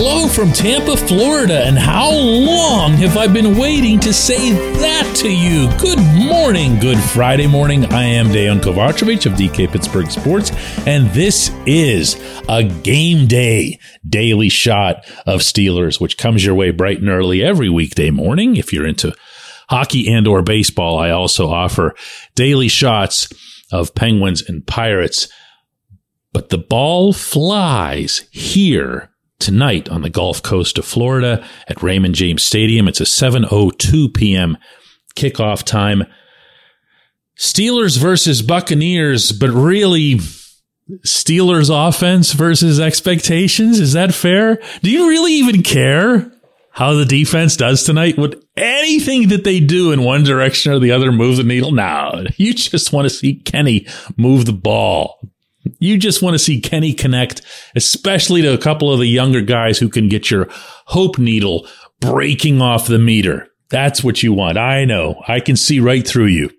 [0.00, 1.64] hello from Tampa, Florida.
[1.64, 5.68] And how long have I been waiting to say that to you?
[5.76, 7.84] Good morning, good Friday morning.
[7.86, 10.52] I am Dejan Kovacevic of DK Pittsburgh Sports,
[10.86, 12.14] and this is
[12.48, 17.68] a game day daily shot of Steelers, which comes your way bright and early every
[17.68, 18.54] weekday morning.
[18.54, 19.16] If you're into
[19.68, 21.96] hockey and or baseball, I also offer
[22.36, 23.28] daily shots
[23.72, 25.26] of Penguins and Pirates.
[26.32, 32.42] But the ball flies here tonight on the Gulf Coast of Florida at Raymond James
[32.42, 32.88] Stadium.
[32.88, 34.58] It's a 7:02 p.m.
[35.16, 36.04] kickoff time.
[37.38, 40.16] Steelers versus Buccaneers, but really
[41.06, 43.78] Steelers offense versus expectations.
[43.78, 44.60] Is that fair?
[44.82, 46.32] Do you really even care
[46.72, 48.18] how the defense does tonight?
[48.18, 51.72] Would anything that they do in one direction or the other move the needle?
[51.72, 53.86] No, you just want to see Kenny
[54.16, 55.20] move the ball.
[55.78, 57.42] You just want to see Kenny connect,
[57.74, 60.48] especially to a couple of the younger guys who can get your
[60.86, 61.66] hope needle
[62.00, 63.48] breaking off the meter.
[63.70, 64.58] That's what you want.
[64.58, 65.22] I know.
[65.28, 66.50] I can see right through you.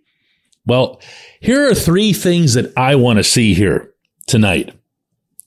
[0.66, 1.02] Well,
[1.42, 3.92] here are three things that I want to see here
[4.28, 4.78] tonight.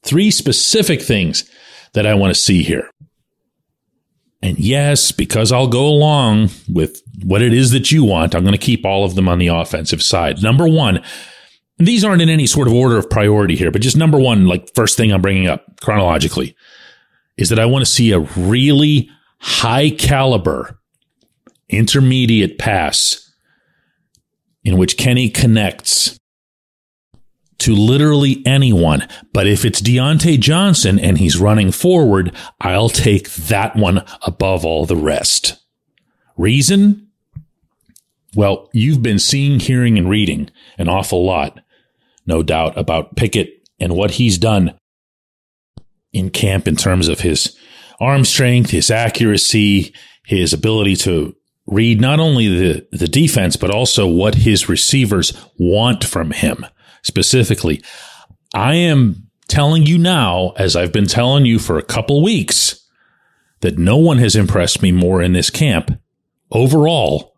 [0.03, 1.49] Three specific things
[1.93, 2.91] that I want to see here.
[4.43, 8.53] And yes, because I'll go along with what it is that you want, I'm going
[8.53, 10.43] to keep all of them on the offensive side.
[10.43, 11.01] Number one,
[11.79, 14.75] these aren't in any sort of order of priority here, but just number one, like
[14.75, 16.57] first thing I'm bringing up chronologically
[17.37, 20.79] is that I want to see a really high caliber
[21.69, 23.33] intermediate pass
[24.65, 26.19] in which Kenny connects
[27.59, 29.07] to literally anyone.
[29.33, 34.85] But if it's Diontae Johnson and he's running forward, I'll take that one above all
[34.85, 35.61] the rest.
[36.37, 37.09] Reason?
[38.35, 41.61] Well, you've been seeing, hearing, and reading an awful lot
[42.27, 44.79] no doubt, about Pickett and what he's done
[46.13, 47.57] in camp in terms of his
[48.01, 51.35] arm strength, his accuracy, his ability to
[51.67, 56.67] read not only the, the defense, but also what his receivers want from him
[57.03, 57.83] specifically.
[58.55, 62.79] I am telling you now, as I've been telling you for a couple weeks,
[63.61, 65.99] that no one has impressed me more in this camp
[66.51, 67.32] overall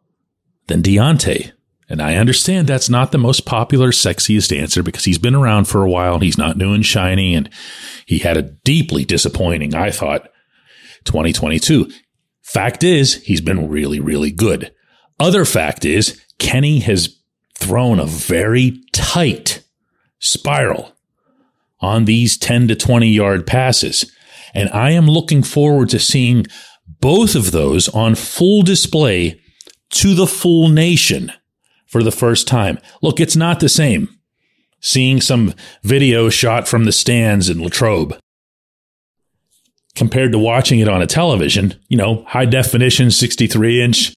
[0.67, 1.53] than Diontae.
[1.89, 5.83] And I understand that's not the most popular, sexiest answer because he's been around for
[5.83, 7.35] a while and he's not new and shiny.
[7.35, 7.51] And
[8.07, 10.31] he had a deeply disappointing, I thought,
[11.05, 11.91] 2022.
[12.43, 14.73] Fact is, he's been really, really good.
[15.21, 17.17] Other fact is, Kenny has
[17.59, 19.63] thrown a very tight
[20.19, 20.93] spiral
[21.81, 24.11] on these 10 to 20 yard passes.
[24.55, 26.47] And I am looking forward to seeing
[27.01, 29.41] both of those on full display
[29.91, 31.33] to the full nation
[31.87, 32.79] for the first time.
[33.03, 34.09] Look, it's not the same.
[34.81, 38.19] Seeing some video shot from the stands in Latrobe
[39.95, 44.15] compared to watching it on a television, you know, high definition 63 inch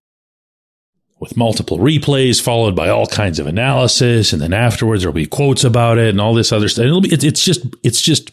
[1.20, 4.34] with multiple replays followed by all kinds of analysis.
[4.34, 6.86] And then afterwards there'll be quotes about it and all this other stuff.
[6.86, 8.32] It'll be, it's just, it's just,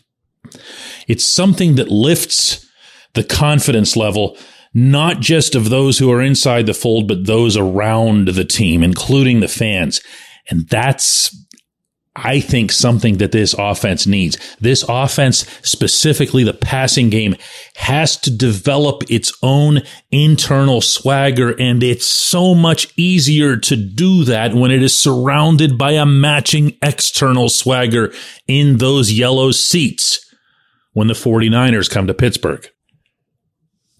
[1.08, 2.66] it's something that lifts
[3.14, 4.36] the confidence level
[4.74, 9.38] not just of those who are inside the fold, but those around the team, including
[9.38, 10.00] the fans.
[10.50, 11.34] And that's,
[12.16, 14.36] I think, something that this offense needs.
[14.60, 17.36] This offense, specifically the passing game,
[17.76, 21.54] has to develop its own internal swagger.
[21.60, 26.76] And it's so much easier to do that when it is surrounded by a matching
[26.82, 28.12] external swagger
[28.48, 30.20] in those yellow seats
[30.94, 32.68] when the 49ers come to Pittsburgh.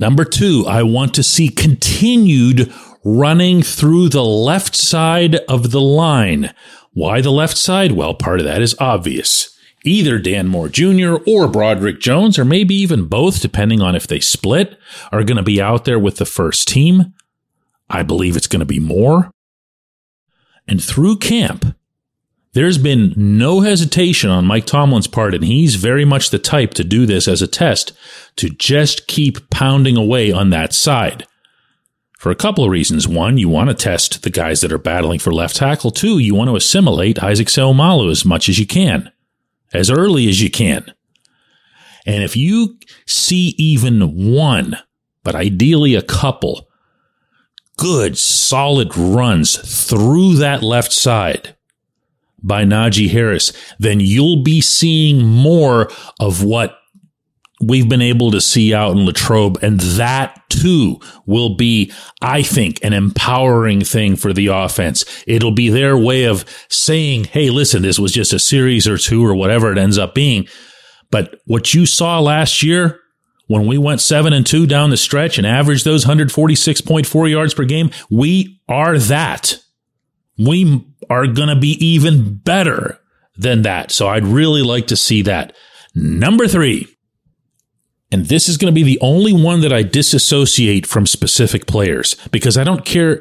[0.05, 2.71] Number two, I want to see continued
[3.05, 6.53] running through the left side of the line.
[6.93, 7.93] Why the left side?
[7.93, 9.59] Well, part of that is obvious.
[9.83, 11.17] Either Dan Moore Jr.
[11.27, 14.79] or Broderick Jones, or maybe even both, depending on if they split,
[15.11, 17.15] are going to be out there with the first team.
[17.89, 19.31] I believe it's going to be Moore.
[20.69, 21.75] And through camp,
[22.55, 26.85] there's been no hesitation on Mike Tomlin's part, and he's very much the type to
[26.85, 27.93] do this as a test
[28.37, 31.27] to just keep pounding away on that side.
[32.19, 33.06] For a couple of reasons.
[33.06, 35.91] One, you want to test the guys that are battling for left tackle.
[35.91, 39.12] Two, you want to assimilate Isaac Seumalo as much as you can,
[39.75, 40.91] as early as you can.
[42.07, 44.79] And if you see even one,
[45.23, 46.69] but ideally a couple,
[47.77, 51.57] good, solid runs through that left side,
[52.44, 56.79] by Najee Harris, then you'll be seeing more of what
[57.61, 59.58] we've been able to see out in Latrobe.
[59.62, 65.05] And that too will be, I think, an empowering thing for the offense.
[65.26, 69.25] It'll be their way of saying, Hey, listen, this was just a series or two
[69.25, 70.47] or whatever it ends up being.
[71.11, 73.00] But what you saw last year
[73.47, 77.64] when we went seven and two down the stretch and averaged those 146.4 yards per
[77.64, 79.58] game, we are that.
[80.39, 82.99] We are going to be even better
[83.37, 83.91] than that.
[83.91, 85.55] So I'd really like to see that.
[85.95, 86.89] Number three,
[88.11, 92.15] and this is going to be the only one that I disassociate from specific players
[92.31, 93.21] because I don't care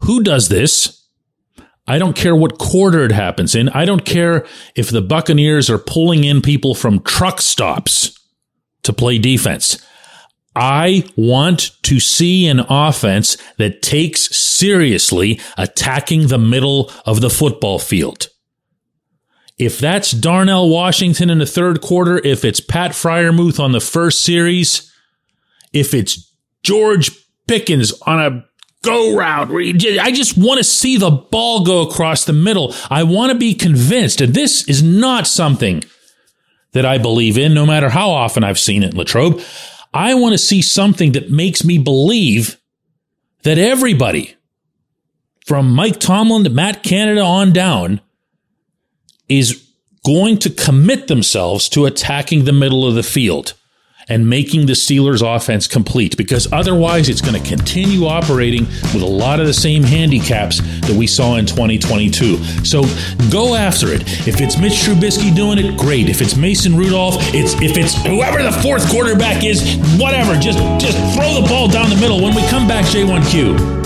[0.00, 1.08] who does this.
[1.86, 3.68] I don't care what quarter it happens in.
[3.70, 4.44] I don't care
[4.74, 8.18] if the Buccaneers are pulling in people from truck stops
[8.82, 9.84] to play defense.
[10.56, 17.78] I want to see an offense that takes seriously attacking the middle of the football
[17.78, 18.28] field.
[19.58, 24.22] If that's Darnell Washington in the third quarter, if it's Pat Freiermuth on the first
[24.22, 24.92] series,
[25.72, 26.32] if it's
[26.62, 27.10] George
[27.46, 28.44] Pickens on a
[28.82, 29.50] go route.
[30.00, 32.74] I just want to see the ball go across the middle.
[32.90, 34.20] I want to be convinced.
[34.20, 35.84] And this is not something
[36.72, 39.40] that I believe in, no matter how often I've seen it, Latrobe.
[39.92, 42.60] I want to see something that makes me believe
[43.42, 44.34] that everybody,
[45.46, 48.00] from Mike Tomlin to Matt Canada on down,
[49.28, 49.66] is
[50.04, 53.54] going to commit themselves to attacking the middle of the field
[54.08, 58.64] and making the Steelers offense complete because otherwise it's going to continue operating
[58.94, 62.36] with a lot of the same handicaps that we saw in 2022.
[62.64, 62.82] So
[63.30, 64.02] go after it.
[64.26, 66.08] If it's Mitch Trubisky doing it, great.
[66.08, 70.34] If it's Mason Rudolph, it's if it's whoever the fourth quarterback is, whatever.
[70.38, 72.22] Just just throw the ball down the middle.
[72.22, 73.85] When we come back, J1Q.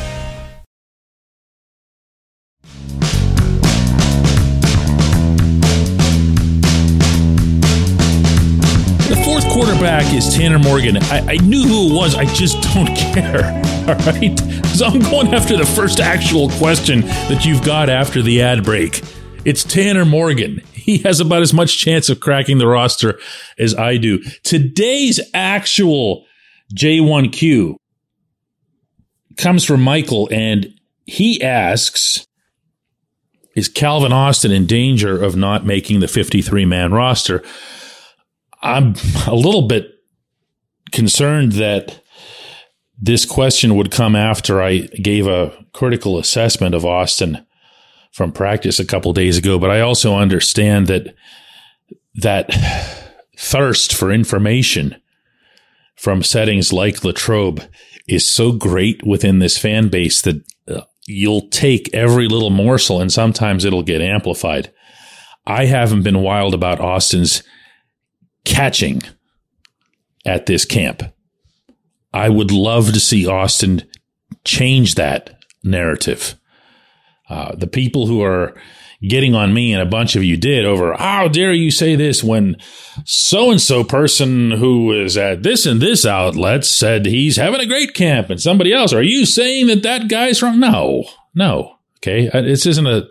[10.01, 10.97] Quarterback is Tanner Morgan.
[10.97, 12.15] I, I, knew who it was.
[12.15, 13.45] I just don't care.
[13.87, 14.37] All right.
[14.75, 19.01] So I'm going after the first actual question that you've got after the ad break.
[19.45, 20.61] It's Tanner Morgan.
[20.73, 23.19] He has about as much chance of cracking the roster
[23.57, 24.19] as I do.
[24.43, 26.25] Today's actual
[26.75, 27.75] J1Q
[29.37, 30.73] comes from Michael, and
[31.05, 32.25] he asks
[33.55, 37.43] Is Calvin Austin in danger of not making the 53 man roster?
[38.61, 38.95] I'm
[39.27, 39.87] a little bit
[40.91, 42.01] concerned that
[42.99, 47.45] this question would come after I gave a critical assessment of Austin
[48.11, 51.15] from practice a couple days ago, but I also understand that
[52.15, 52.51] that
[53.37, 55.01] thirst for information
[55.95, 57.61] from settings like Latrobe
[58.07, 63.11] is so great within this fan base that uh, you'll take every little morsel and
[63.11, 64.71] sometimes it'll get amplified.
[65.47, 67.43] I haven't been wild about Austin's
[68.45, 69.01] catching
[70.25, 71.03] at this camp.
[72.13, 73.83] I would love to see Austin
[74.43, 76.35] change that narrative.
[77.29, 78.55] Uh, the people who are
[79.07, 82.23] getting on me, and a bunch of you did, over how dare you say this
[82.23, 82.55] when
[83.05, 87.65] so and so person who is at this and this outlet said he's having a
[87.65, 90.59] great camp, and somebody else, are you saying that that guy's wrong?
[90.59, 91.77] No, no.
[91.97, 93.07] Okay, uh, this isn't a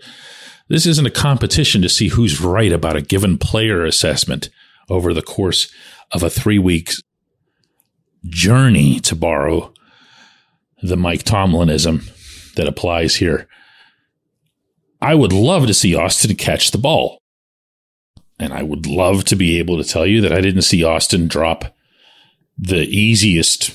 [0.68, 4.50] this isn't a competition to see who's right about a given player assessment
[4.90, 5.72] over the course
[6.12, 6.92] of a three week
[8.26, 9.72] journey, to borrow
[10.82, 13.48] the Mike Tomlinism that applies here.
[15.00, 17.18] I would love to see Austin catch the ball.
[18.38, 21.28] And I would love to be able to tell you that I didn't see Austin
[21.28, 21.74] drop
[22.56, 23.70] the easiest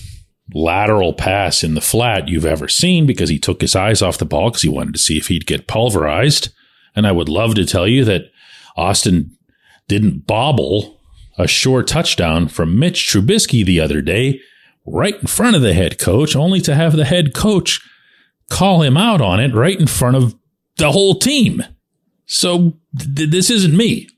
[0.53, 4.25] lateral pass in the flat you've ever seen because he took his eyes off the
[4.25, 6.50] ball because he wanted to see if he'd get pulverized.
[6.95, 8.25] And I would love to tell you that
[8.75, 9.36] Austin
[9.88, 10.95] didn't bobble
[11.38, 14.39] a sure touchdown from Mitch Trubisky the other day,
[14.86, 17.82] right in front of the head coach, only to have the head coach
[18.50, 20.36] call him out on it right in front of
[20.77, 21.63] the whole team.
[22.25, 24.10] So th- this isn't me.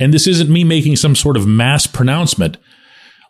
[0.00, 2.56] And this isn't me making some sort of mass pronouncement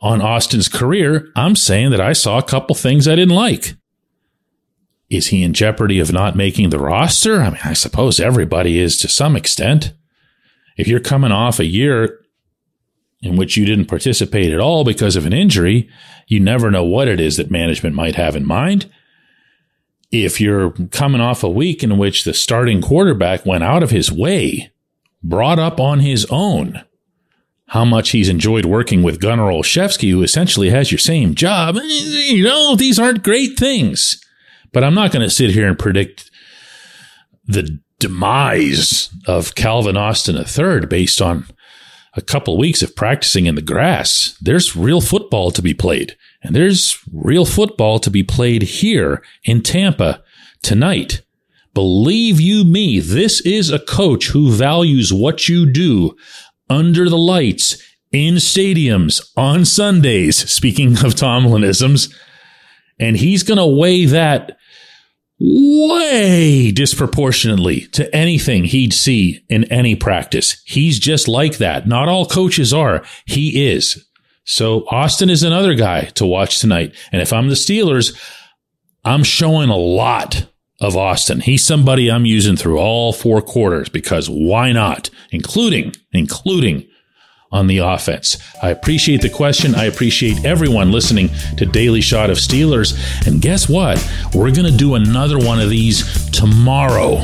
[0.00, 1.28] on Austin's career.
[1.36, 3.74] I'm saying that I saw a couple things I didn't like.
[5.10, 7.40] Is he in jeopardy of not making the roster?
[7.40, 9.92] I mean, I suppose everybody is to some extent.
[10.76, 12.20] If you're coming off a year
[13.24, 15.88] in which you didn't participate at all because of an injury,
[16.26, 18.90] you never know what it is that management might have in mind.
[20.12, 24.12] If you're coming off a week in which the starting quarterback went out of his
[24.12, 24.70] way,
[25.22, 26.84] brought up on his own
[27.68, 32.44] how much he's enjoyed working with Gunnar Olszewski, who essentially has your same job, you
[32.44, 34.22] know, these aren't great things.
[34.72, 36.30] But I'm not going to sit here and predict
[37.46, 41.46] the demise of Calvin Austin III based on
[42.16, 44.36] a couple of weeks of practicing in the grass.
[44.40, 49.62] There's real football to be played, and there's real football to be played here in
[49.62, 50.22] Tampa
[50.62, 51.22] tonight.
[51.74, 56.16] Believe you me, this is a coach who values what you do
[56.70, 60.48] under the lights in stadiums on Sundays.
[60.50, 62.14] Speaking of Tomlinisms,
[63.00, 64.56] and he's going to weigh that
[65.40, 70.62] way disproportionately to anything he'd see in any practice.
[70.64, 71.86] He's just like that.
[71.86, 73.04] Not all coaches are.
[73.26, 74.06] He is.
[74.44, 76.94] So Austin is another guy to watch tonight.
[77.12, 78.16] And if I'm the Steelers,
[79.04, 80.46] I'm showing a lot
[80.80, 81.40] of Austin.
[81.40, 85.08] He's somebody I'm using through all four quarters because why not?
[85.30, 86.86] Including, including
[87.54, 88.36] on the offense?
[88.60, 89.74] I appreciate the question.
[89.74, 93.26] I appreciate everyone listening to Daily Shot of Steelers.
[93.26, 93.96] And guess what?
[94.34, 97.22] We're going to do another one of these tomorrow.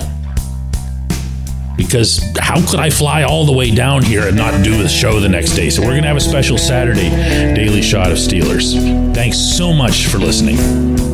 [1.76, 5.18] Because how could I fly all the way down here and not do the show
[5.18, 5.70] the next day?
[5.70, 7.10] So we're going to have a special Saturday
[7.54, 8.74] Daily Shot of Steelers.
[9.14, 11.09] Thanks so much for listening.